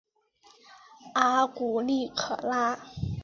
[1.13, 2.79] 阿古利可拉。